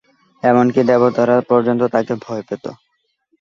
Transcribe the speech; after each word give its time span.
এমনকি 0.43 0.81
দেবতারা 0.83 1.35
পর্যন্ত 1.49 1.81
তাকে 1.93 2.13
ভয় 2.21 2.43
পেত। 2.47 2.65